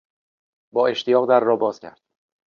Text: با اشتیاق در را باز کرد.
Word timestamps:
با 0.71 0.87
اشتیاق 0.87 1.29
در 1.29 1.39
را 1.39 1.55
باز 1.55 1.79
کرد. 1.79 2.01